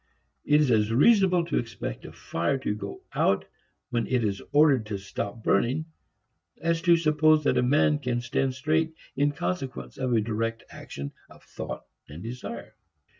It 0.43 0.61
is 0.61 0.71
as 0.71 0.91
reasonable 0.91 1.45
to 1.45 1.59
expect 1.59 2.05
a 2.05 2.11
fire 2.11 2.57
to 2.57 2.73
go 2.73 3.03
out 3.13 3.45
when 3.91 4.07
it 4.07 4.23
is 4.23 4.41
ordered 4.51 4.87
to 4.87 4.97
stop 4.97 5.43
burning 5.43 5.85
as 6.59 6.81
to 6.81 6.97
suppose 6.97 7.43
that 7.43 7.55
a 7.59 7.61
man 7.61 7.99
can 7.99 8.19
stand 8.19 8.55
straight 8.55 8.95
in 9.15 9.31
consequence 9.31 9.99
of 9.99 10.13
a 10.13 10.19
direct 10.19 10.63
action 10.71 11.11
of 11.29 11.43
thought 11.43 11.85
and 12.09 12.23
desire. 12.23 12.73